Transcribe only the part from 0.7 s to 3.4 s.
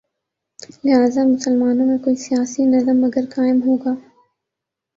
لہذا مسلمانوں میں کوئی سیاسی نظم اگر